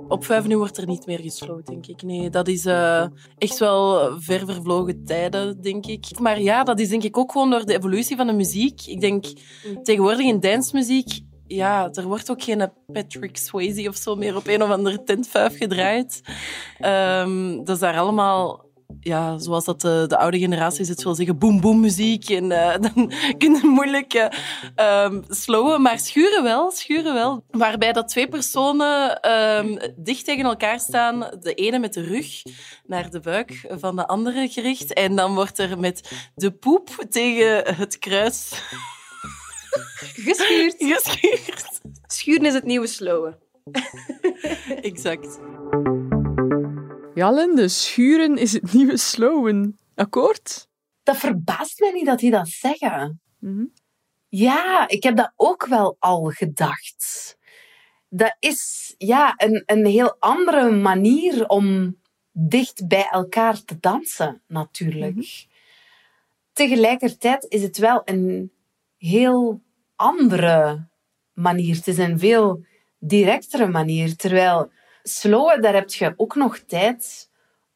Op 0.08 0.26
vijf 0.26 0.48
nu 0.48 0.58
wordt 0.58 0.78
er 0.78 0.88
niet 0.88 1.06
meer 1.06 1.20
gesloopt, 1.20 1.68
denk 1.68 1.88
ik. 1.88 2.02
Nee, 2.02 2.30
dat 2.30 2.48
is 2.48 2.66
eh, 2.66 3.06
echt 3.38 3.60
wel 3.60 4.12
ver 4.20 4.46
vervlogen 4.46 5.06
tijden, 5.06 5.62
denk 5.62 5.86
ik. 5.86 6.20
Maar 6.20 6.42
ja, 6.42 6.64
dat 6.64 6.80
is 6.80 6.90
denk 6.90 7.04
ik 7.04 7.18
ook 7.18 7.32
gewoon 7.32 7.50
door 7.50 7.66
de 7.66 7.78
evolutie 7.78 8.16
van 8.16 8.28
de 8.28 8.34
muziek. 8.34 8.86
Ik 8.86 9.02
denk 9.02 9.26
tegenwoordig 9.84 10.26
in 10.26 10.40
dancemuziek, 10.40 11.22
ja, 11.56 11.90
er 11.92 12.08
wordt 12.08 12.32
ook 12.32 12.44
geen 12.44 12.72
Patrick 12.92 13.38
Swayze 13.38 13.88
of 13.88 13.96
zo 13.96 14.16
meer 14.16 14.36
op 14.36 14.48
een 14.48 14.64
of 14.64 14.70
andere 14.70 15.04
tentvuif 15.04 15.58
gedraaid. 15.58 16.22
Ehm, 16.80 17.56
dat 17.56 17.70
is 17.70 17.80
daar 17.80 17.98
allemaal 17.98 18.72
ja, 19.00 19.38
zoals 19.38 19.66
dat 19.66 19.82
de, 19.82 20.06
de 20.08 20.18
oude 20.18 20.40
generatie 20.40 20.86
het 20.86 21.04
wil 21.04 21.16
zeggen, 21.16 21.38
boom 21.38 21.62
boom 21.62 21.80
muziek. 21.80 22.30
En 22.30 22.52
eh, 22.52 22.80
dan 22.94 23.12
kun 23.38 23.54
je 23.54 23.62
moeilijk 23.64 24.30
ehm, 24.76 25.22
slowen, 25.28 25.82
maar 25.82 26.00
schuren 26.00 26.44
wel, 26.44 26.72
schuren 26.72 27.14
wel. 27.14 27.44
Waarbij 27.50 27.92
dat 27.94 28.08
twee 28.08 28.28
personen 28.28 29.22
ehm, 29.22 29.92
dicht 29.96 30.26
tegen 30.26 30.46
elkaar 30.46 30.80
staan, 30.80 31.20
de 31.40 31.54
ene 31.54 31.80
met 31.80 31.94
de 31.94 32.02
rug 32.02 32.42
naar 32.86 33.10
de 33.10 33.20
buik 33.20 33.66
van 33.70 33.96
de 33.96 34.08
andere 34.08 34.48
gericht. 34.50 34.94
En 34.94 35.16
dan 35.16 35.36
wordt 35.36 35.60
er 35.60 35.80
met 35.80 36.30
de 36.36 36.52
poep 36.52 37.06
tegen 37.10 37.76
het 37.76 38.00
kruis 38.00 38.62
Geschuurd. 40.00 40.76
geschuurd. 40.78 41.82
Schuren 42.08 42.46
is 42.46 42.54
het 42.54 42.64
nieuwe 42.64 42.88
slowen. 42.88 43.40
Exact. 44.82 45.40
Ja, 47.14 47.32
Linde, 47.32 47.68
schuren 47.68 48.38
is 48.38 48.54
het 48.54 48.74
nieuwe 48.74 48.98
slowen. 48.98 49.80
Akkoord? 49.96 50.68
Dat 51.04 51.18
verbaast 51.18 51.80
mij 51.80 51.92
niet 51.92 52.06
dat 52.06 52.20
die 52.20 52.32
dat 52.32 52.48
zeggen. 52.48 53.22
Mhm. 53.40 53.66
Ja, 54.30 54.88
ik 54.88 55.04
heb 55.04 55.16
dat 55.16 55.34
ook 55.36 55.66
wel 55.66 55.96
al 56.00 56.24
gedacht. 56.24 57.38
Dat 58.10 58.36
is 58.40 58.94
ja, 58.98 59.34
een, 59.38 59.64
een 59.66 59.86
heel 59.86 60.16
andere 60.20 60.72
manier 60.72 61.48
om 61.48 61.98
dicht 62.32 62.88
bij 62.88 63.08
elkaar 63.12 63.64
te 63.64 63.80
dansen, 63.80 64.42
natuurlijk. 64.48 65.48
Tegelijkertijd 66.54 67.46
is 67.50 67.62
het 67.62 67.78
wel 67.78 68.02
een 68.06 68.52
heel 69.06 69.62
andere 69.96 70.88
manier. 71.34 71.76
Het 71.76 71.88
is 71.88 71.98
een 71.98 72.20
veel 72.20 72.66
directere 72.98 73.68
manier. 73.68 74.16
Terwijl 74.16 74.72
slowen, 75.04 75.62
daar 75.62 75.74
heb 75.74 75.90
je 75.90 76.14
ook 76.18 76.36
nog 76.36 76.58
tijd 76.58 77.30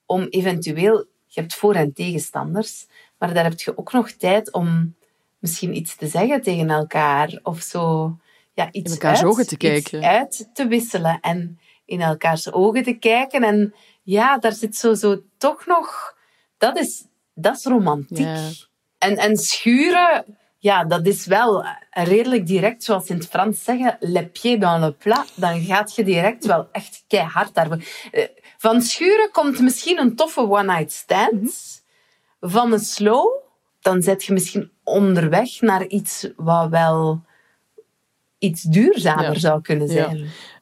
om 0.06 0.22
eventueel... 0.30 1.06
Je 1.26 1.42
hebt 1.42 1.56
voor- 1.56 1.76
en 1.76 1.94
tegenstanders, 1.94 2.88
maar 3.18 3.34
daar 3.34 3.44
heb 3.44 3.60
je 3.60 3.78
ook 3.78 3.92
nog 3.92 4.12
tijd 4.12 4.52
om 4.52 4.96
misschien 5.40 5.76
iets 5.76 5.96
te 5.96 6.08
zeggen 6.08 6.42
tegen 6.42 6.70
elkaar. 6.70 7.40
Of 7.44 7.62
zo... 7.62 8.16
Ja, 8.54 8.72
iets 8.72 8.92
In 8.92 8.98
elkaars 8.98 9.20
uit, 9.20 9.28
ogen 9.28 9.48
te 9.48 9.56
iets 9.58 9.90
kijken. 9.90 10.10
uit 10.10 10.50
te 10.54 10.68
wisselen 10.68 11.20
en 11.22 11.60
in 11.86 12.02
elkaars 12.02 12.52
ogen 12.52 12.84
te 12.84 12.94
kijken. 12.94 13.44
En 13.44 13.76
ja, 14.04 14.38
daar 14.38 14.54
zit 14.54 14.76
zo, 14.76 14.94
zo 14.94 15.24
toch 15.38 15.66
nog... 15.66 16.16
Dat 16.58 16.78
is, 16.78 17.06
dat 17.34 17.58
is 17.58 17.66
romantiek. 17.66 18.18
Ja. 18.18 18.50
En, 18.98 19.18
en 19.18 19.38
schuren, 19.38 20.38
ja, 20.60 20.84
dat 20.86 21.06
is 21.06 21.26
wel 21.26 21.66
redelijk 21.92 22.48
direct, 22.48 22.84
zoals 22.84 23.06
ze 23.06 23.14
in 23.14 23.20
het 23.20 23.28
Frans 23.28 23.64
zeggen, 23.64 23.98
le 24.00 24.26
pied 24.28 24.62
dans 24.62 24.84
le 24.84 24.92
plat. 24.92 25.32
Dan 25.36 25.62
gaat 25.62 25.96
je 25.96 26.04
direct 26.04 26.46
wel 26.46 26.68
echt 26.72 27.04
keihard 27.08 27.54
daarvoor. 27.54 27.82
Eh, 28.12 28.26
Van 28.58 28.82
schuren 28.82 29.32
komt 29.32 29.60
misschien 29.60 30.00
een 30.00 30.16
toffe 30.16 30.42
one-night 30.42 30.92
stand. 30.92 31.84
Van 32.40 32.74
een 32.74 32.80
slow, 32.80 33.28
dan 33.82 34.02
zet 34.02 34.24
je 34.24 34.34
misschien 34.34 34.72
onderweg 34.84 35.62
naar 35.62 35.86
iets 35.86 36.28
wat 36.36 36.70
wel 36.70 37.22
iets 38.38 38.62
duurzamer 38.62 39.24
Ja. 39.34 39.40
zou 39.40 39.62
kunnen 39.62 39.88
Ja. 39.88 40.10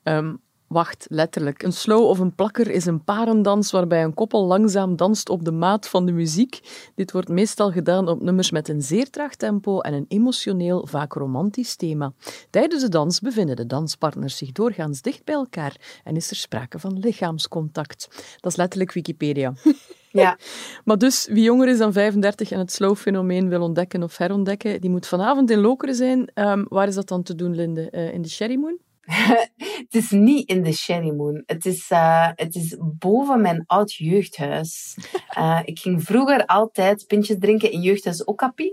zijn. 0.04 0.42
Wacht, 0.68 1.06
letterlijk. 1.10 1.64
Een 1.64 1.74
slow 1.74 2.04
of 2.04 2.20
een 2.20 2.36
plakker 2.36 2.70
is 2.70 2.86
een 2.86 3.04
parendans 3.04 3.72
waarbij 3.72 4.04
een 4.04 4.14
koppel 4.14 4.46
langzaam 4.46 4.96
danst 4.96 5.30
op 5.30 5.46
de 5.46 5.52
maat 5.52 5.88
van 5.88 6.06
de 6.06 6.12
muziek. 6.12 6.60
Dit 6.96 7.12
wordt 7.12 7.30
meestal 7.30 7.72
gedaan 7.72 8.08
op 8.08 8.22
nummers 8.22 8.52
met 8.52 8.70
een 8.70 8.82
zeer 8.82 9.10
traag 9.10 9.36
tempo 9.36 9.80
en 9.80 9.94
een 9.94 10.06
emotioneel, 10.08 10.88
vaak 10.88 11.14
romantisch 11.14 11.76
thema. 11.76 12.14
Tijdens 12.50 12.82
de 12.82 12.90
dans 12.90 13.20
bevinden 13.20 13.56
de 13.56 13.66
danspartners 13.66 14.38
zich 14.38 14.52
doorgaans 14.52 15.02
dicht 15.02 15.24
bij 15.24 15.36
elkaar 15.36 16.02
en 16.04 16.16
is 16.16 16.30
er 16.30 16.36
sprake 16.36 16.80
van 16.80 17.00
lichaamscontact. 17.00 18.08
Dat 18.40 18.52
is 18.52 18.58
letterlijk 18.58 18.92
Wikipedia. 18.92 19.54
Ja. 20.16 20.38
Maar 20.86 20.98
dus, 20.98 21.28
wie 21.32 21.44
jonger 21.44 21.68
is 21.68 21.78
dan 21.78 21.94
35 21.94 22.52
en 22.52 22.60
het 22.60 22.72
slow-fenomeen 22.72 23.50
wil 23.50 23.62
ontdekken 23.62 24.04
of 24.04 24.18
herontdekken, 24.18 24.82
die 24.82 24.90
moet 24.90 25.08
vanavond 25.08 25.52
in 25.52 25.60
Lokeren 25.60 25.96
zijn. 25.96 26.32
Ehm, 26.34 26.64
waar 26.70 26.88
is 26.88 26.96
dat 26.96 27.08
dan 27.08 27.24
te 27.24 27.36
doen, 27.36 27.56
Linde? 27.56 27.90
Eh, 27.90 28.14
in 28.14 28.22
de 28.22 28.30
Sherry 28.30 28.56
Moon? 28.56 28.78
Het 29.86 29.96
is 29.96 30.10
niet 30.10 30.50
in 30.50 30.64
de 30.64 30.72
Sherry 30.74 31.12
Moon. 31.12 31.44
Het 31.46 31.66
is, 31.66 31.86
eh, 31.90 32.28
het 32.36 32.56
is 32.56 32.78
boven 32.80 33.42
mijn 33.42 33.64
oud 33.68 33.94
jeugdhuis. 33.94 34.98
Eh, 35.30 35.60
ik 35.66 35.80
ging 35.80 36.04
vroeger 36.04 36.46
altijd 36.46 37.08
pintjes 37.08 37.38
drinken 37.40 37.72
in 37.72 37.82
jeugdhuis 37.82 38.24
Okapi. 38.24 38.72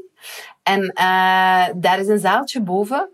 En 0.62 0.88
eh, 0.88 1.66
daar 1.76 1.98
is 2.00 2.06
een 2.06 2.18
zaaltje 2.18 2.62
boven. 2.62 3.10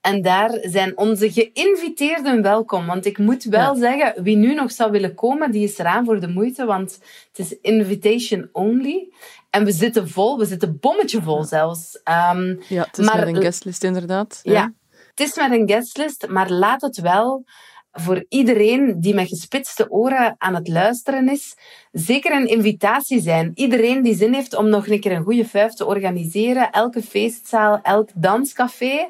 En 0.00 0.22
daar 0.22 0.58
zijn 0.62 0.98
onze 0.98 1.32
geïnviteerden 1.32 2.42
welkom. 2.42 2.86
Want 2.86 3.06
ik 3.06 3.18
moet 3.18 3.44
wel 3.44 3.74
zeggen, 3.76 4.22
wie 4.22 4.36
nu 4.36 4.54
nog 4.54 4.72
zou 4.72 4.90
willen 4.90 5.14
komen, 5.14 5.50
die 5.50 5.62
is 5.64 5.78
eraan 5.78 6.04
voor 6.04 6.20
de 6.20 6.28
moeite. 6.28 6.64
Want 6.64 6.98
het 7.32 7.38
is 7.38 7.56
invitation 7.60 8.48
only. 8.52 9.08
En 9.50 9.64
we 9.64 9.72
zitten 9.72 10.08
vol, 10.08 10.38
we 10.38 10.44
zitten 10.44 10.78
bommetje 10.80 11.22
vol 11.22 11.44
zelfs. 11.44 12.00
Ehm, 12.04 12.56
Ja, 12.68 12.82
het 12.84 12.98
is 12.98 13.06
Maar- 13.06 13.28
een 13.28 13.36
guestlist 13.36 13.84
inderdaad. 13.84 14.40
ja. 14.42 14.72
Het 15.18 15.28
is 15.28 15.36
met 15.36 15.52
een 15.52 15.68
guestlist, 15.68 16.28
maar 16.28 16.50
laat 16.50 16.80
het 16.80 17.00
wel 17.00 17.44
voor 17.92 18.24
iedereen 18.28 19.00
die 19.00 19.14
met 19.14 19.28
gespitste 19.28 19.90
oren 19.90 20.34
aan 20.38 20.54
het 20.54 20.68
luisteren 20.68 21.28
is, 21.28 21.56
zeker 21.92 22.32
een 22.32 22.48
invitatie 22.48 23.20
zijn. 23.20 23.50
Iedereen 23.54 24.02
die 24.02 24.14
zin 24.14 24.32
heeft 24.32 24.54
om 24.54 24.68
nog 24.68 24.88
een 24.88 25.00
keer 25.00 25.12
een 25.12 25.22
goede 25.22 25.44
vijf 25.44 25.72
te 25.72 25.86
organiseren, 25.86 26.70
elke 26.70 27.02
feestzaal, 27.02 27.80
elk 27.82 28.10
danscafé, 28.14 29.08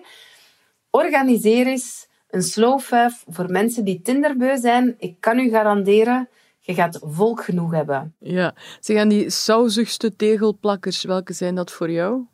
organiseer 0.90 1.66
eens 1.66 2.08
een 2.28 2.42
slow 2.42 2.80
vijf 2.80 3.24
voor 3.26 3.50
mensen 3.50 3.84
die 3.84 4.00
tinderbeu 4.00 4.56
zijn. 4.56 4.94
Ik 4.98 5.20
kan 5.20 5.38
u 5.38 5.50
garanderen, 5.50 6.28
je 6.58 6.74
gaat 6.74 6.98
volk 7.02 7.44
genoeg 7.44 7.72
hebben. 7.72 8.14
Ja. 8.18 8.54
Zeg, 8.80 8.96
en 8.96 9.08
die 9.08 9.30
sauzigste 9.30 10.16
tegelplakkers, 10.16 11.02
welke 11.02 11.32
zijn 11.32 11.54
dat 11.54 11.72
voor 11.72 11.90
jou? 11.90 12.26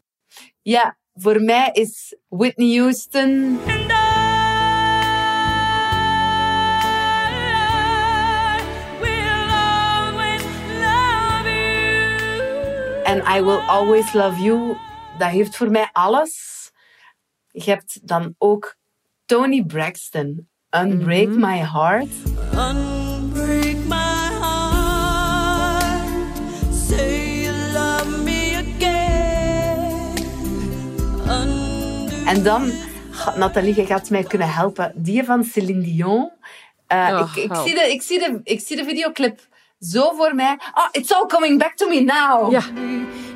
Ja, 0.62 0.97
voor 1.14 1.40
mij 1.40 1.71
is 1.73 2.16
Whitney 2.28 2.78
Houston... 2.78 3.59
En 13.04 13.23
I 13.37 13.42
Will 13.42 13.61
Always 13.66 14.12
Love 14.12 14.42
You, 14.42 14.76
dat 15.18 15.28
heeft 15.28 15.56
voor 15.56 15.71
mij 15.71 15.88
alles. 15.92 16.71
Je 17.50 17.71
hebt 17.71 18.09
dan 18.09 18.35
ook 18.38 18.76
Tony 19.25 19.64
Braxton, 19.64 20.49
Unbreak 20.71 21.28
My 21.28 21.59
Heart. 21.59 22.09
En 32.35 32.43
dan, 32.43 32.73
Nathalie, 33.37 33.76
je 33.76 33.87
gaat 33.87 34.11
mij 34.11 34.23
kunnen 34.23 34.53
helpen. 34.53 34.93
Die 34.95 35.25
van 35.25 35.45
Céline 35.45 35.83
Dion. 35.83 36.31
Eh, 36.87 37.09
Oh, 37.12 37.31
ik, 37.35 37.43
ik, 37.50 37.57
zie 37.64 37.75
de, 37.75 37.91
ik, 37.93 38.03
zie 38.03 38.19
de, 38.19 38.41
ik 38.45 38.61
zie 38.61 38.76
de 38.76 38.85
videoclip 38.85 39.41
zo 39.81 40.12
voor 40.17 40.35
mij. 40.35 40.59
Ah, 40.73 40.88
it's 40.91 41.12
all 41.12 41.26
coming 41.26 41.59
back 41.59 41.75
to 41.76 41.88
me 41.88 42.00
now. 42.00 42.50
Ja. 42.50 42.62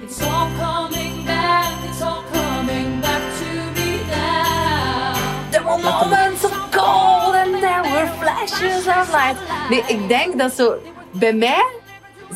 It's 0.03 0.21
all 0.21 0.49
coming 0.61 1.25
back, 1.25 1.67
it's 1.89 2.03
all 2.03 2.23
coming 2.33 3.01
back 3.01 3.23
to 3.39 3.81
me 3.81 4.01
now. 4.11 5.51
There 5.51 5.65
were 5.65 5.83
moments 5.83 6.45
of 6.45 6.69
cold 6.71 7.35
and 7.35 7.61
there 7.61 7.83
were 7.83 8.09
flashes 8.19 8.87
of 8.87 9.11
light. 9.13 9.37
Nee, 9.71 9.83
ik 9.87 10.09
denk 10.09 10.39
dat 10.39 10.53
zo... 10.53 10.79
Bij 11.13 11.33
mij 11.33 11.67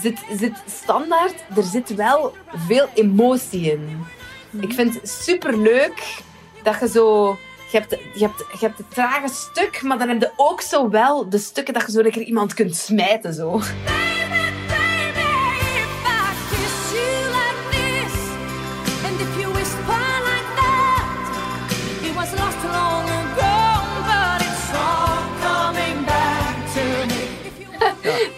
zit, 0.02 0.18
zit 0.38 0.62
standaard... 0.66 1.34
Er 1.56 1.62
zit 1.62 1.94
wel 1.94 2.34
veel 2.66 2.88
emotie 2.94 3.72
in. 3.72 4.04
Ik 4.60 4.72
vind 4.72 4.94
het 4.94 5.08
superleuk 5.08 6.22
dat 6.62 6.80
je 6.80 6.88
zo... 6.88 7.36
Je 7.70 7.78
hebt, 7.78 7.90
je, 7.90 8.24
hebt, 8.24 8.38
je 8.38 8.66
hebt 8.66 8.78
het 8.78 8.90
trage 8.90 9.28
stuk, 9.28 9.82
maar 9.82 9.98
dan 9.98 10.08
heb 10.08 10.20
je 10.20 10.30
ook 10.36 10.60
zo 10.60 10.88
wel 10.88 11.28
de 11.28 11.38
stukken 11.38 11.74
dat 11.74 11.86
je 11.86 11.92
zo 11.92 12.02
lekker 12.02 12.22
iemand 12.22 12.54
kunt 12.54 12.76
smijten. 12.76 13.34
Zo. 13.34 13.60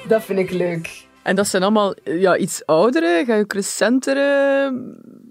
dat 0.08 0.24
vind 0.24 0.38
ik 0.38 0.50
leuk. 0.50 1.06
En 1.22 1.36
dat 1.36 1.46
zijn 1.46 1.62
allemaal 1.62 1.94
ja, 2.04 2.36
iets 2.36 2.66
oudere, 2.66 3.24
ga 3.26 3.34
je 3.34 3.44
recentere 3.48 4.72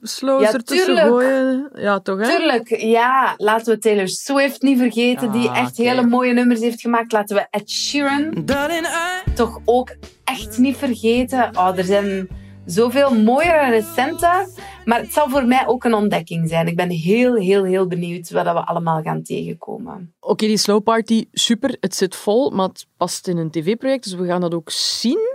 slows 0.04 0.44
Ja, 0.44 0.54
ertussen 0.54 0.86
tuurlijk. 0.86 1.08
gooien? 1.08 1.70
Ja, 1.74 2.00
toch 2.00 2.20
hè? 2.20 2.38
Tuurlijk, 2.38 2.82
ja. 2.82 3.34
Laten 3.38 3.74
we 3.74 3.80
Taylor 3.80 4.08
Swift 4.08 4.62
niet 4.62 4.78
vergeten, 4.78 5.32
die 5.32 5.52
echt 5.52 5.78
hele 5.78 6.06
mooie 6.06 6.34
nummers 6.34 6.60
heeft 6.60 6.82
gemaakt. 6.82 7.12
Laten 7.12 7.36
we 7.36 7.48
Ed 7.50 7.70
Sheeran 7.70 8.42
Darling, 8.46 8.88
I 8.88 9.34
toch 9.34 9.60
ook 9.66 9.96
echt 10.24 10.58
niet 10.58 10.78
vergeten. 10.78 11.50
Oh, 11.58 11.78
er 11.78 11.84
zijn 11.84 12.28
zoveel 12.66 13.16
mooiere 13.16 13.70
recente, 13.70 14.48
maar 14.86 15.00
het 15.00 15.14
zal 15.14 15.30
voor 15.30 15.46
mij 15.46 15.68
ook 15.68 15.84
een 15.84 15.94
ontdekking 15.94 16.50
zijn. 16.50 16.68
Ik 16.68 16.76
ben 16.76 16.90
heel, 16.90 17.36
heel, 17.36 17.64
heel 17.64 17.88
benieuwd 17.88 18.30
wat 18.30 18.44
we 18.44 18.66
allemaal 18.66 19.02
gaan 19.02 19.24
tegenkomen. 19.24 20.14
Oké, 20.20 20.46
die 20.46 20.58
slow 20.58 20.84
party, 20.84 21.28
super, 21.32 21.78
het 21.80 21.96
zit 21.96 22.16
vol, 22.16 22.50
maar 22.50 22.68
het 22.68 22.86
past 22.98 23.28
in 23.28 23.38
een 23.38 23.52
tv-project, 23.52 24.04
dus 24.04 24.14
we 24.14 24.26
gaan 24.26 24.42
dat 24.42 24.54
ook 24.54 24.70
zien. 24.72 25.32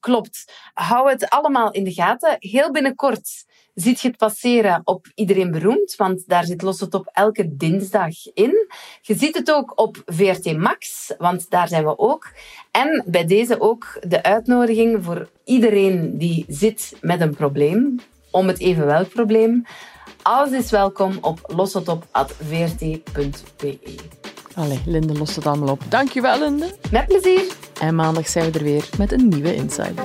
Klopt. 0.00 0.52
Hou 0.74 1.10
het 1.10 1.28
allemaal 1.28 1.70
in 1.70 1.84
de 1.84 1.92
gaten. 1.92 2.36
Heel 2.38 2.70
binnenkort 2.70 3.44
ziet 3.74 4.00
je 4.00 4.08
het 4.08 4.16
passeren 4.16 4.80
op 4.84 5.06
Iedereen 5.14 5.50
Beroemd, 5.50 5.94
want 5.96 6.22
daar 6.26 6.44
zit 6.44 6.62
Los 6.62 6.80
het 6.80 6.94
op 6.94 7.10
elke 7.12 7.56
dinsdag 7.56 8.14
in. 8.34 8.68
Je 9.00 9.14
ziet 9.14 9.36
het 9.36 9.52
ook 9.52 9.80
op 9.80 10.02
VRT 10.06 10.56
Max, 10.56 11.12
want 11.18 11.50
daar 11.50 11.68
zijn 11.68 11.84
we 11.84 11.98
ook. 11.98 12.32
En 12.70 13.04
bij 13.06 13.24
deze 13.24 13.60
ook 13.60 13.98
de 14.08 14.22
uitnodiging 14.22 15.04
voor 15.04 15.28
iedereen 15.44 16.18
die 16.18 16.44
zit 16.48 16.96
met 17.00 17.20
een 17.20 17.34
probleem, 17.34 18.00
om 18.30 18.46
het 18.46 18.58
even 18.58 18.86
welk 18.86 19.08
probleem. 19.08 19.64
Alles 20.22 20.50
is 20.50 20.70
welkom 20.70 21.18
op 21.20 21.40
lossetop.vrt.be. 21.46 23.78
Allee, 24.54 24.80
Linde 24.86 25.18
lost 25.18 25.36
het 25.36 25.46
allemaal 25.46 25.72
op. 25.72 25.82
Dankjewel, 25.88 26.38
Linde. 26.38 26.74
Met 26.90 27.06
plezier! 27.06 27.42
En 27.80 27.94
maandag 27.94 28.28
zijn 28.28 28.52
we 28.52 28.58
er 28.58 28.64
weer 28.64 28.88
met 28.98 29.12
een 29.12 29.28
nieuwe 29.28 29.54
Insider. 29.54 30.04